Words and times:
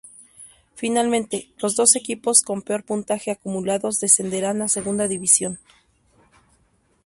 Finalmente, 0.73 1.51
los 1.59 1.75
dos 1.75 1.95
equipos 1.95 2.41
con 2.41 2.63
peor 2.63 2.83
puntaje 2.83 3.29
acumulado 3.29 3.91
descenderán 3.91 4.63
a 4.63 4.67
Segunda 4.67 5.07
División. 5.07 5.59